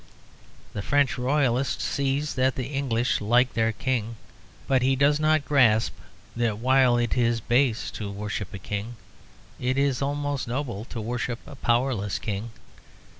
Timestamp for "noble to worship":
10.47-11.37